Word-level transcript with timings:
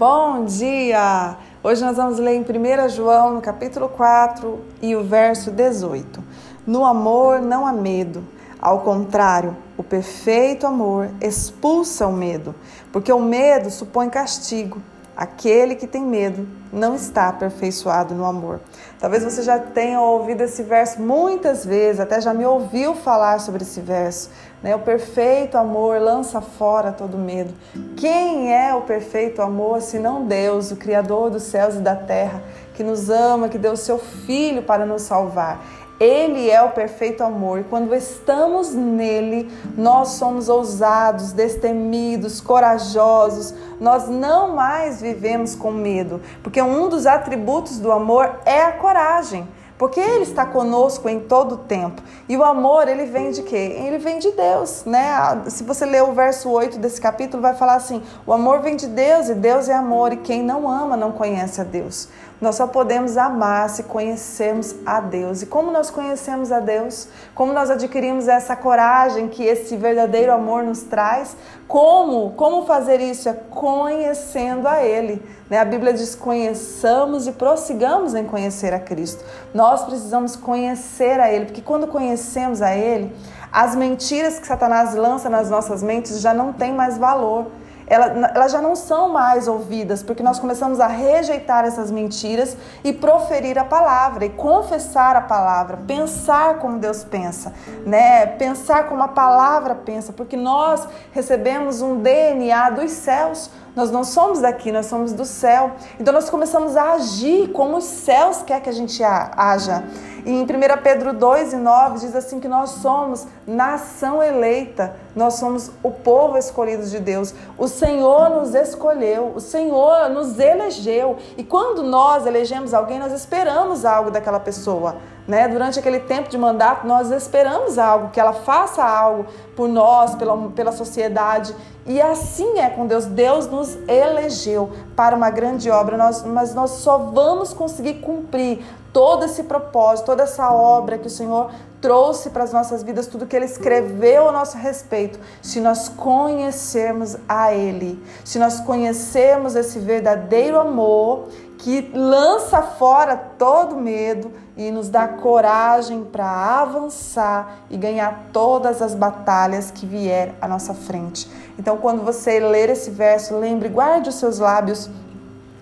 Bom 0.00 0.46
dia! 0.46 1.36
Hoje 1.62 1.84
nós 1.84 1.98
vamos 1.98 2.18
ler 2.18 2.34
em 2.34 2.40
1 2.40 2.88
João, 2.88 3.34
no 3.34 3.42
capítulo 3.42 3.86
4 3.86 4.58
e 4.80 4.96
o 4.96 5.04
verso 5.04 5.50
18. 5.50 6.24
No 6.66 6.86
amor 6.86 7.42
não 7.42 7.66
há 7.66 7.72
medo. 7.74 8.24
Ao 8.58 8.80
contrário, 8.80 9.54
o 9.76 9.82
perfeito 9.82 10.66
amor 10.66 11.10
expulsa 11.20 12.06
o 12.06 12.14
medo, 12.14 12.54
porque 12.90 13.12
o 13.12 13.20
medo 13.20 13.70
supõe 13.70 14.08
castigo. 14.08 14.80
Aquele 15.20 15.74
que 15.74 15.86
tem 15.86 16.02
medo 16.02 16.48
não 16.72 16.94
está 16.94 17.28
aperfeiçoado 17.28 18.14
no 18.14 18.24
amor. 18.24 18.58
Talvez 18.98 19.22
você 19.22 19.42
já 19.42 19.58
tenha 19.58 20.00
ouvido 20.00 20.40
esse 20.40 20.62
verso 20.62 20.98
muitas 20.98 21.62
vezes, 21.62 22.00
até 22.00 22.22
já 22.22 22.32
me 22.32 22.46
ouviu 22.46 22.94
falar 22.94 23.38
sobre 23.38 23.62
esse 23.62 23.82
verso. 23.82 24.30
Né? 24.62 24.74
O 24.74 24.78
perfeito 24.78 25.58
amor 25.58 26.00
lança 26.00 26.40
fora 26.40 26.90
todo 26.90 27.18
medo. 27.18 27.52
Quem 27.98 28.54
é 28.54 28.74
o 28.74 28.80
perfeito 28.80 29.42
amor 29.42 29.82
senão 29.82 30.24
Deus, 30.24 30.70
o 30.70 30.76
Criador 30.76 31.28
dos 31.28 31.42
céus 31.42 31.74
e 31.74 31.80
da 31.80 31.94
terra, 31.94 32.42
que 32.72 32.82
nos 32.82 33.10
ama, 33.10 33.50
que 33.50 33.58
deu 33.58 33.76
seu 33.76 33.98
Filho 33.98 34.62
para 34.62 34.86
nos 34.86 35.02
salvar? 35.02 35.62
Ele 36.00 36.50
é 36.50 36.62
o 36.62 36.70
perfeito 36.70 37.22
amor 37.22 37.64
quando 37.68 37.94
estamos 37.94 38.72
nele, 38.72 39.52
nós 39.76 40.12
somos 40.12 40.48
ousados, 40.48 41.32
destemidos, 41.32 42.40
corajosos. 42.40 43.52
Nós 43.78 44.08
não 44.08 44.56
mais 44.56 45.02
vivemos 45.02 45.54
com 45.54 45.70
medo, 45.70 46.22
porque 46.42 46.62
um 46.62 46.88
dos 46.88 47.06
atributos 47.06 47.78
do 47.78 47.92
amor 47.92 48.40
é 48.46 48.62
a 48.62 48.72
coragem 48.72 49.46
porque 49.80 49.98
Ele 49.98 50.24
está 50.24 50.44
conosco 50.44 51.08
em 51.08 51.20
todo 51.20 51.54
o 51.54 51.56
tempo. 51.56 52.02
E 52.28 52.36
o 52.36 52.44
amor, 52.44 52.86
ele 52.86 53.06
vem 53.06 53.30
de 53.30 53.42
quê? 53.42 53.56
Ele 53.56 53.96
vem 53.96 54.18
de 54.18 54.30
Deus, 54.32 54.84
né? 54.84 55.40
Se 55.46 55.64
você 55.64 55.86
ler 55.86 56.02
o 56.02 56.12
verso 56.12 56.50
8 56.50 56.78
desse 56.78 57.00
capítulo, 57.00 57.42
vai 57.42 57.54
falar 57.54 57.76
assim: 57.76 58.02
o 58.26 58.32
amor 58.34 58.60
vem 58.60 58.76
de 58.76 58.86
Deus 58.86 59.30
e 59.30 59.34
Deus 59.34 59.70
é 59.70 59.74
amor, 59.74 60.12
e 60.12 60.18
quem 60.18 60.42
não 60.42 60.68
ama 60.70 60.98
não 60.98 61.12
conhece 61.12 61.62
a 61.62 61.64
Deus. 61.64 62.10
Nós 62.40 62.54
só 62.54 62.66
podemos 62.66 63.18
amar 63.18 63.68
se 63.68 63.82
conhecermos 63.82 64.74
a 64.86 64.98
Deus. 64.98 65.42
E 65.42 65.46
como 65.46 65.70
nós 65.70 65.90
conhecemos 65.90 66.50
a 66.50 66.58
Deus? 66.58 67.06
Como 67.34 67.52
nós 67.52 67.68
adquirimos 67.68 68.28
essa 68.28 68.56
coragem 68.56 69.28
que 69.28 69.44
esse 69.44 69.76
verdadeiro 69.76 70.32
amor 70.32 70.62
nos 70.62 70.82
traz? 70.82 71.36
Como? 71.68 72.30
Como 72.30 72.64
fazer 72.64 72.98
isso? 72.98 73.28
É 73.28 73.34
conhecendo 73.34 74.66
a 74.66 74.82
Ele. 74.82 75.22
Né? 75.50 75.58
A 75.58 75.64
Bíblia 75.66 75.92
diz: 75.92 76.14
conheçamos 76.14 77.26
e 77.26 77.32
prossigamos 77.32 78.14
em 78.14 78.24
conhecer 78.24 78.72
a 78.72 78.80
Cristo. 78.80 79.22
Nós 79.52 79.82
precisamos 79.82 80.34
conhecer 80.34 81.20
a 81.20 81.30
Ele, 81.30 81.44
porque 81.44 81.60
quando 81.60 81.86
conhecemos 81.88 82.62
a 82.62 82.74
Ele, 82.74 83.14
as 83.52 83.76
mentiras 83.76 84.38
que 84.38 84.46
Satanás 84.46 84.94
lança 84.94 85.28
nas 85.28 85.50
nossas 85.50 85.82
mentes 85.82 86.20
já 86.20 86.32
não 86.32 86.54
têm 86.54 86.72
mais 86.72 86.96
valor 86.96 87.48
elas 87.90 88.52
já 88.52 88.62
não 88.62 88.76
são 88.76 89.08
mais 89.08 89.48
ouvidas, 89.48 90.00
porque 90.00 90.22
nós 90.22 90.38
começamos 90.38 90.78
a 90.78 90.86
rejeitar 90.86 91.64
essas 91.64 91.90
mentiras 91.90 92.56
e 92.84 92.92
proferir 92.92 93.58
a 93.58 93.64
palavra, 93.64 94.24
e 94.24 94.28
confessar 94.28 95.16
a 95.16 95.20
palavra, 95.20 95.76
pensar 95.88 96.58
como 96.58 96.78
Deus 96.78 97.02
pensa, 97.02 97.52
né? 97.84 98.26
Pensar 98.26 98.88
como 98.88 99.02
a 99.02 99.08
palavra 99.08 99.74
pensa, 99.74 100.12
porque 100.12 100.36
nós 100.36 100.86
recebemos 101.10 101.82
um 101.82 102.00
DNA 102.00 102.70
dos 102.70 102.92
céus. 102.92 103.50
Nós 103.74 103.90
não 103.90 104.02
somos 104.02 104.40
daqui, 104.40 104.72
nós 104.72 104.86
somos 104.86 105.12
do 105.12 105.24
céu. 105.24 105.72
Então 105.98 106.12
nós 106.12 106.28
começamos 106.28 106.76
a 106.76 106.92
agir 106.92 107.48
como 107.52 107.76
os 107.76 107.84
céus 107.84 108.42
quer 108.42 108.60
que 108.60 108.68
a 108.68 108.72
gente 108.72 109.02
haja. 109.02 109.84
E 110.24 110.30
em 110.30 110.42
1 110.42 110.46
Pedro 110.82 111.12
2 111.12 111.52
e 111.52 111.56
9 111.56 111.98
diz 111.98 112.14
assim 112.14 112.40
que 112.40 112.48
nós 112.48 112.70
somos 112.70 113.26
nação 113.46 114.22
eleita, 114.22 114.94
nós 115.14 115.34
somos 115.34 115.70
o 115.82 115.90
povo 115.90 116.36
escolhido 116.36 116.84
de 116.86 116.98
Deus. 116.98 117.34
O 117.56 117.66
Senhor 117.66 118.30
nos 118.30 118.54
escolheu, 118.54 119.32
o 119.34 119.40
Senhor 119.40 120.10
nos 120.10 120.38
elegeu. 120.38 121.16
E 121.36 121.44
quando 121.44 121.82
nós 121.82 122.26
elegemos 122.26 122.74
alguém, 122.74 122.98
nós 122.98 123.12
esperamos 123.12 123.84
algo 123.84 124.10
daquela 124.10 124.40
pessoa. 124.40 124.96
Né? 125.26 125.46
Durante 125.46 125.78
aquele 125.78 126.00
tempo 126.00 126.28
de 126.28 126.36
mandato, 126.36 126.86
nós 126.86 127.10
esperamos 127.10 127.78
algo, 127.78 128.10
que 128.10 128.18
ela 128.18 128.32
faça 128.32 128.82
algo 128.82 129.26
por 129.54 129.68
nós, 129.68 130.14
pela, 130.16 130.36
pela 130.50 130.72
sociedade. 130.72 131.54
E 131.86 132.00
assim 132.00 132.58
é 132.58 132.68
com 132.68 132.86
Deus. 132.86 133.06
Deus 133.06 133.46
nos 133.46 133.78
elegeu 133.88 134.70
para 134.96 135.14
uma 135.14 135.30
grande 135.30 135.70
obra, 135.70 135.96
nós, 135.96 136.24
mas 136.24 136.54
nós 136.54 136.70
só 136.70 136.98
vamos 136.98 137.52
conseguir 137.52 137.94
cumprir 137.94 138.64
todo 138.92 139.24
esse 139.24 139.44
propósito, 139.44 140.06
toda 140.06 140.24
essa 140.24 140.52
obra 140.52 140.98
que 140.98 141.06
o 141.06 141.10
Senhor 141.10 141.50
trouxe 141.80 142.30
para 142.30 142.44
as 142.44 142.52
nossas 142.52 142.82
vidas, 142.82 143.06
tudo 143.06 143.26
que 143.26 143.34
Ele 143.34 143.46
escreveu 143.46 144.28
a 144.28 144.32
nosso 144.32 144.56
respeito, 144.56 145.18
se 145.42 145.60
nós 145.60 145.88
conhecermos 145.88 147.16
a 147.28 147.52
Ele, 147.52 148.02
se 148.24 148.38
nós 148.38 148.60
conhecermos 148.60 149.54
esse 149.54 149.78
verdadeiro 149.78 150.58
amor 150.58 151.28
que 151.56 151.90
lança 151.94 152.62
fora 152.62 153.16
todo 153.16 153.76
medo 153.76 154.32
e 154.56 154.70
nos 154.70 154.88
dá 154.88 155.06
coragem 155.06 156.04
para 156.04 156.26
avançar 156.60 157.64
e 157.70 157.76
ganhar 157.76 158.28
todas 158.32 158.80
as 158.80 158.94
batalhas 158.94 159.70
que 159.70 159.84
vier 159.84 160.34
à 160.40 160.48
nossa 160.48 160.72
frente. 160.72 161.30
Então, 161.58 161.76
quando 161.76 162.02
você 162.02 162.40
ler 162.40 162.70
esse 162.70 162.90
verso, 162.90 163.36
lembre, 163.36 163.68
guarde 163.68 164.08
os 164.08 164.14
seus 164.14 164.38
lábios 164.38 164.88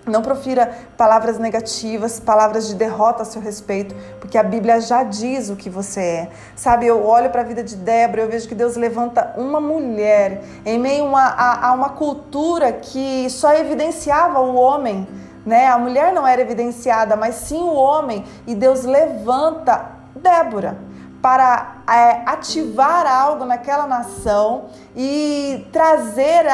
não 0.09 0.21
profira 0.21 0.71
palavras 0.97 1.37
negativas, 1.37 2.19
palavras 2.19 2.67
de 2.67 2.75
derrota 2.75 3.23
a 3.23 3.25
seu 3.25 3.41
respeito, 3.41 3.95
porque 4.19 4.37
a 4.37 4.43
Bíblia 4.43 4.79
já 4.81 5.03
diz 5.03 5.49
o 5.49 5.55
que 5.55 5.69
você 5.69 5.99
é. 6.01 6.29
Sabe, 6.55 6.87
eu 6.87 7.05
olho 7.05 7.29
para 7.29 7.41
a 7.41 7.43
vida 7.43 7.63
de 7.63 7.75
Débora, 7.75 8.23
eu 8.23 8.29
vejo 8.29 8.47
que 8.47 8.55
Deus 8.55 8.75
levanta 8.75 9.33
uma 9.37 9.59
mulher 9.59 10.43
em 10.65 10.77
meio 10.79 11.15
a, 11.15 11.21
a, 11.21 11.67
a 11.69 11.73
uma 11.73 11.89
cultura 11.89 12.71
que 12.71 13.29
só 13.29 13.53
evidenciava 13.53 14.39
o 14.39 14.55
homem. 14.55 15.07
Né? 15.45 15.67
A 15.67 15.77
mulher 15.77 16.11
não 16.13 16.27
era 16.27 16.41
evidenciada, 16.41 17.15
mas 17.15 17.35
sim 17.35 17.61
o 17.61 17.73
homem. 17.73 18.25
E 18.45 18.53
Deus 18.53 18.83
levanta 18.83 19.91
Débora 20.15 20.89
para 21.21 21.75
é, 21.87 22.21
ativar 22.25 23.05
algo 23.05 23.43
naquela 23.45 23.85
nação 23.85 24.65
e 24.95 25.67
trazer 25.71 26.45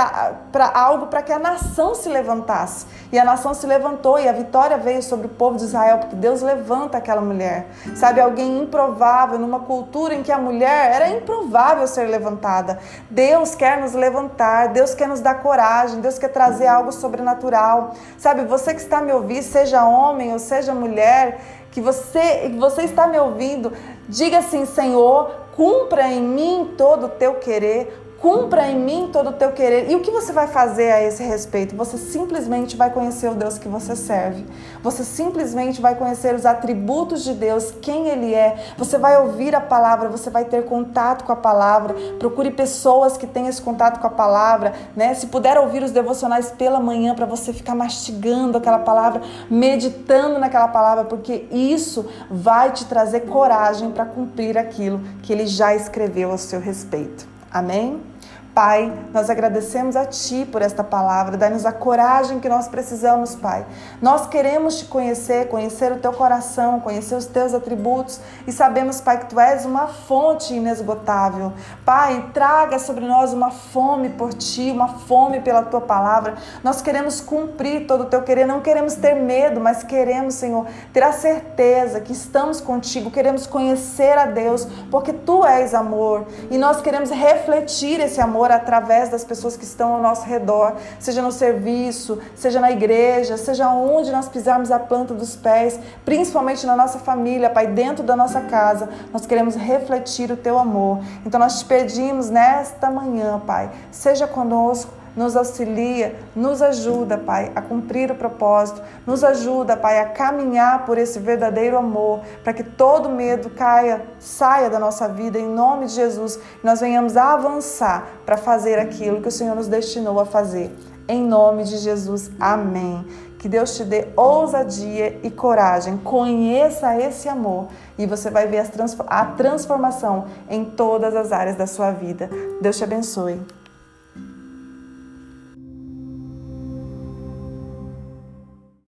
para 0.51 0.71
algo 0.73 1.07
para 1.07 1.21
que 1.21 1.31
a 1.31 1.39
nação 1.39 1.93
se 1.93 2.09
levantasse. 2.09 2.85
E 3.11 3.19
a 3.19 3.23
nação 3.23 3.53
se 3.53 3.65
levantou 3.67 4.19
e 4.19 4.27
a 4.27 4.31
vitória 4.31 4.77
veio 4.77 5.01
sobre 5.01 5.27
o 5.27 5.29
povo 5.29 5.57
de 5.57 5.63
Israel, 5.63 5.99
porque 5.99 6.15
Deus 6.15 6.41
levanta 6.41 6.97
aquela 6.97 7.21
mulher. 7.21 7.67
Sabe, 7.95 8.19
alguém 8.19 8.61
improvável 8.63 9.37
numa 9.39 9.59
cultura 9.59 10.13
em 10.13 10.23
que 10.23 10.31
a 10.31 10.37
mulher 10.37 10.91
era 10.93 11.09
improvável 11.09 11.87
ser 11.87 12.07
levantada. 12.07 12.79
Deus 13.09 13.55
quer 13.55 13.79
nos 13.79 13.93
levantar, 13.93 14.69
Deus 14.69 14.93
quer 14.93 15.07
nos 15.07 15.19
dar 15.19 15.35
coragem, 15.41 16.01
Deus 16.01 16.17
quer 16.17 16.29
trazer 16.29 16.67
algo 16.67 16.91
sobrenatural. 16.91 17.93
Sabe, 18.17 18.45
você 18.45 18.73
que 18.73 18.81
está 18.81 19.01
me 19.01 19.11
ouvindo, 19.11 19.43
seja 19.43 19.85
homem 19.85 20.33
ou 20.33 20.39
seja 20.39 20.73
mulher, 20.73 21.39
que 21.75 21.81
você, 21.81 22.49
você 22.57 22.83
está 22.83 23.05
me 23.05 23.19
ouvindo, 23.19 23.73
diga 24.07 24.37
assim: 24.37 24.65
Senhor, 24.65 25.29
cumpra 25.57 26.07
em 26.07 26.21
mim 26.21 26.73
todo 26.77 27.07
o 27.07 27.09
teu 27.09 27.35
querer, 27.35 28.04
cumpra 28.25 28.67
em 28.71 28.79
mim 28.79 29.09
todo 29.13 29.29
o 29.29 29.33
teu 29.33 29.51
querer. 29.51 29.87
E 29.87 29.95
o 29.95 29.99
que 29.99 30.09
você 30.09 30.33
vai 30.33 30.47
fazer 30.47 30.91
a 30.91 30.99
esse 30.99 31.21
respeito? 31.21 31.75
Você 31.75 31.95
simplesmente 31.95 32.75
vai 32.75 32.89
conhecer 32.89 33.29
o 33.29 33.35
Deus 33.35 33.59
que 33.59 33.67
você 33.67 33.95
serve. 33.95 34.43
Você 34.81 35.03
simplesmente 35.03 35.79
vai 35.79 35.93
conhecer 35.93 36.33
os 36.33 36.43
atributos 36.43 37.23
de 37.23 37.35
Deus, 37.35 37.71
quem 37.83 38.07
Ele 38.07 38.33
é. 38.33 38.73
Você 38.79 38.97
vai 38.97 39.21
ouvir 39.21 39.53
a 39.53 39.61
palavra, 39.61 40.09
você 40.09 40.31
vai 40.31 40.43
ter 40.43 40.65
contato 40.65 41.23
com 41.23 41.31
a 41.31 41.35
palavra. 41.35 41.93
Procure 42.17 42.49
pessoas 42.49 43.15
que 43.15 43.27
tenham 43.27 43.47
esse 43.47 43.61
contato 43.61 43.99
com 43.99 44.07
a 44.07 44.09
palavra, 44.09 44.73
né? 44.95 45.13
Se 45.13 45.27
puder 45.27 45.59
ouvir 45.59 45.83
os 45.83 45.91
devocionais 45.91 46.49
pela 46.49 46.79
manhã 46.79 47.13
para 47.13 47.27
você 47.27 47.53
ficar 47.53 47.75
mastigando 47.75 48.57
aquela 48.57 48.79
palavra, 48.79 49.21
meditando 49.51 50.39
naquela 50.39 50.69
palavra, 50.69 51.03
porque 51.03 51.45
isso 51.51 52.07
vai 52.27 52.71
te 52.71 52.85
trazer 52.85 53.27
coragem 53.27 53.91
para 53.91 54.03
cumprir 54.03 54.57
aquilo 54.57 54.99
que 55.21 55.31
Ele 55.31 55.45
já 55.45 55.75
escreveu 55.75 56.31
a 56.31 56.39
seu 56.39 56.59
respeito. 56.59 57.27
Amém? 57.51 58.14
Pai, 58.55 58.89
nós 59.13 59.29
agradecemos 59.29 59.97
a 59.97 60.05
Ti 60.05 60.47
por 60.49 60.61
esta 60.61 60.81
palavra, 60.81 61.35
dá-nos 61.35 61.65
a 61.65 61.73
coragem 61.73 62.39
que 62.39 62.47
nós 62.47 62.69
precisamos, 62.69 63.35
Pai. 63.35 63.65
Nós 64.01 64.27
queremos 64.27 64.77
Te 64.77 64.85
conhecer, 64.85 65.49
conhecer 65.49 65.91
o 65.91 65.97
Teu 65.97 66.13
coração, 66.13 66.79
conhecer 66.79 67.15
os 67.15 67.25
Teus 67.25 67.53
atributos 67.53 68.21
e 68.47 68.53
sabemos, 68.53 69.01
Pai, 69.01 69.19
que 69.19 69.25
Tu 69.25 69.37
és 69.37 69.65
uma 69.65 69.87
fonte 69.87 70.53
inesgotável. 70.53 71.51
Pai, 71.83 72.29
traga 72.33 72.79
sobre 72.79 73.05
nós 73.05 73.33
uma 73.33 73.51
fome 73.51 74.07
por 74.11 74.33
Ti, 74.33 74.71
uma 74.71 74.87
fome 74.87 75.41
pela 75.41 75.63
Tua 75.63 75.81
palavra. 75.81 76.35
Nós 76.63 76.81
queremos 76.81 77.19
cumprir 77.19 77.85
todo 77.85 78.03
o 78.03 78.05
Teu 78.05 78.21
querer, 78.21 78.47
não 78.47 78.61
queremos 78.61 78.95
ter 78.95 79.15
medo, 79.15 79.59
mas 79.59 79.83
queremos, 79.83 80.35
Senhor, 80.35 80.65
ter 80.93 81.03
a 81.03 81.11
certeza 81.11 81.99
que 81.99 82.13
estamos 82.13 82.61
contigo, 82.61 83.11
queremos 83.11 83.45
conhecer 83.45 84.17
a 84.17 84.25
Deus, 84.25 84.65
porque 84.89 85.11
Tu 85.11 85.45
és 85.45 85.73
amor 85.73 86.25
e 86.49 86.57
nós 86.57 86.79
queremos 86.79 87.09
refletir 87.09 87.99
esse 87.99 88.21
amor 88.21 88.44
através 88.51 89.09
das 89.09 89.23
pessoas 89.23 89.57
que 89.57 89.63
estão 89.63 89.93
ao 89.93 90.01
nosso 90.01 90.25
redor, 90.25 90.75
seja 90.99 91.21
no 91.21 91.31
serviço, 91.31 92.19
seja 92.35 92.59
na 92.59 92.71
igreja, 92.71 93.37
seja 93.37 93.69
onde 93.69 94.11
nós 94.11 94.27
pisarmos 94.27 94.71
a 94.71 94.79
planta 94.79 95.13
dos 95.13 95.35
pés, 95.35 95.79
principalmente 96.03 96.65
na 96.65 96.75
nossa 96.75 96.99
família, 96.99 97.49
Pai, 97.49 97.67
dentro 97.67 98.03
da 98.03 98.15
nossa 98.15 98.41
casa, 98.41 98.89
nós 99.11 99.25
queremos 99.25 99.55
refletir 99.55 100.31
o 100.31 100.37
teu 100.37 100.59
amor. 100.59 100.99
Então 101.25 101.39
nós 101.39 101.59
te 101.59 101.65
pedimos 101.65 102.29
nesta 102.29 102.89
manhã, 102.89 103.41
Pai, 103.45 103.69
seja 103.91 104.27
conosco 104.27 105.04
nos 105.15 105.35
auxilia, 105.35 106.15
nos 106.35 106.61
ajuda, 106.61 107.17
Pai, 107.17 107.51
a 107.55 107.61
cumprir 107.61 108.11
o 108.11 108.15
propósito, 108.15 108.81
nos 109.05 109.23
ajuda, 109.23 109.77
Pai, 109.77 109.99
a 109.99 110.09
caminhar 110.09 110.85
por 110.85 110.97
esse 110.97 111.19
verdadeiro 111.19 111.77
amor, 111.77 112.21
para 112.43 112.53
que 112.53 112.63
todo 112.63 113.09
medo 113.09 113.49
caia, 113.49 114.05
saia 114.19 114.69
da 114.69 114.79
nossa 114.79 115.07
vida, 115.07 115.39
em 115.39 115.47
nome 115.47 115.85
de 115.85 115.93
Jesus, 115.93 116.39
nós 116.63 116.81
venhamos 116.81 117.15
a 117.15 117.33
avançar 117.33 118.07
para 118.25 118.37
fazer 118.37 118.77
aquilo 118.79 119.21
que 119.21 119.27
o 119.27 119.31
Senhor 119.31 119.55
nos 119.55 119.67
destinou 119.67 120.19
a 120.19 120.25
fazer. 120.25 120.75
Em 121.07 121.23
nome 121.23 121.63
de 121.63 121.77
Jesus, 121.77 122.31
amém. 122.39 123.05
Que 123.37 123.47
Deus 123.47 123.75
te 123.75 123.83
dê 123.83 124.07
ousadia 124.15 125.19
e 125.21 125.29
coragem. 125.29 125.97
Conheça 125.97 126.99
esse 126.99 127.29
amor 127.29 127.67
e 127.95 128.07
você 128.07 128.31
vai 128.31 128.47
ver 128.47 128.65
a 129.07 129.25
transformação 129.25 130.25
em 130.49 130.65
todas 130.65 131.15
as 131.15 131.31
áreas 131.31 131.55
da 131.55 131.67
sua 131.67 131.91
vida. 131.91 132.27
Deus 132.59 132.75
te 132.75 132.83
abençoe. 132.83 133.39